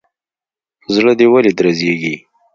زړه 0.93 1.13
دي 1.19 1.25
ولي 1.31 1.51
درزيږي. 1.57 2.15